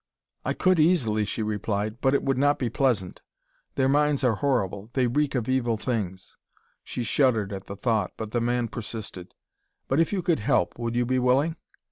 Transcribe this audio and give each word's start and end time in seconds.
"I 0.43 0.53
could, 0.55 0.79
easily," 0.79 1.25
she 1.25 1.43
replied, 1.43 2.01
"but 2.01 2.15
it 2.15 2.23
would 2.23 2.39
not 2.39 2.57
be 2.57 2.71
pleasant. 2.71 3.21
Their 3.75 3.87
minds 3.87 4.23
are 4.23 4.33
horrible; 4.33 4.89
they 4.93 5.05
reek 5.05 5.35
of 5.35 5.47
evil 5.47 5.77
things." 5.77 6.37
She 6.83 7.03
shuddered 7.03 7.53
at 7.53 7.67
the 7.67 7.75
thought, 7.75 8.13
but 8.17 8.31
the 8.31 8.41
man 8.41 8.67
persisted. 8.67 9.35
"But 9.87 9.99
if 9.99 10.11
you 10.11 10.23
could 10.23 10.39
help, 10.39 10.79
would 10.79 10.95
you 10.95 11.05
be 11.05 11.19
willing? 11.19 11.55